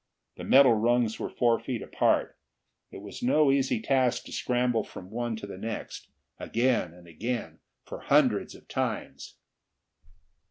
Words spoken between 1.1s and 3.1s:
were four feet apart; it